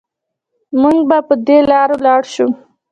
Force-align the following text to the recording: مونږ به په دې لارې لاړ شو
مونږ 0.81 0.99
به 1.09 1.17
په 1.27 1.35
دې 1.47 1.57
لارې 1.69 1.97
لاړ 2.05 2.21
شو 2.33 2.47